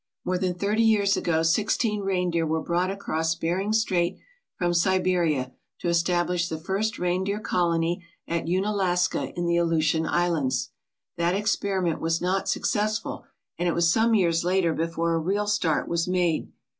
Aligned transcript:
More 0.25 0.39
than 0.39 0.55
thirty 0.55 0.81
years 0.81 1.15
ago 1.15 1.43
sixteen 1.43 2.01
reindeer 2.01 2.43
were 2.47 2.63
brought 2.63 2.89
across 2.89 3.35
Bering 3.35 3.71
Strait 3.71 4.17
from 4.57 4.73
Siberia 4.73 5.51
to 5.77 5.89
establish 5.89 6.49
the 6.49 6.57
first 6.57 6.97
reindeer 6.97 7.39
colony 7.39 8.03
at 8.27 8.47
Unalaska 8.49 9.29
in 9.37 9.45
the 9.45 9.57
Aleutian 9.57 10.07
Islands. 10.07 10.69
That 11.17 11.35
experiment 11.35 12.01
was 12.01 12.19
not 12.19 12.49
successful 12.49 13.25
and 13.59 13.69
it 13.69 13.73
was 13.75 13.93
some 13.93 14.15
years 14.15 14.43
later 14.43 14.73
before 14.73 15.13
a 15.13 15.19
real 15.19 15.45
start 15.45 15.87
was 15.87 16.07
made. 16.07 16.51